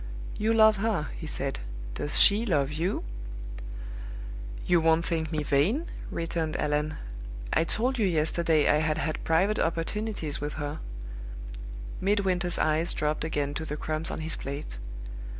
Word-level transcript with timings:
"You 0.35 0.51
love 0.51 0.77
her," 0.77 1.09
he 1.15 1.27
said. 1.27 1.59
"Does 1.93 2.19
she 2.19 2.43
love 2.43 2.71
you?" 2.71 3.03
"You 4.65 4.81
won't 4.81 5.05
think 5.05 5.31
me 5.31 5.43
vain?" 5.43 5.85
returned 6.09 6.55
Allan. 6.59 6.95
"I 7.53 7.65
told 7.65 7.99
you 7.99 8.07
yesterday 8.07 8.67
I 8.67 8.77
had 8.77 8.97
had 8.97 9.23
private 9.23 9.59
opportunities 9.59 10.41
with 10.41 10.53
her" 10.53 10.79
Midwinter's 12.01 12.57
eyes 12.57 12.93
dropped 12.93 13.23
again 13.23 13.53
to 13.53 13.63
the 13.63 13.77
crumbs 13.77 14.09
on 14.09 14.21
his 14.21 14.35
plate. 14.35 14.79